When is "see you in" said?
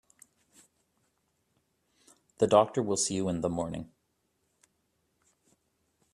2.97-3.41